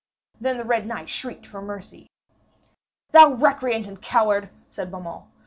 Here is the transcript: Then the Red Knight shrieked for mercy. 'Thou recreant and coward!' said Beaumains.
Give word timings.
Then 0.39 0.57
the 0.57 0.63
Red 0.65 0.87
Knight 0.87 1.09
shrieked 1.09 1.45
for 1.45 1.61
mercy. 1.61 2.09
'Thou 3.11 3.33
recreant 3.35 3.85
and 3.87 4.01
coward!' 4.01 4.49
said 4.67 4.89
Beaumains. 4.89 5.25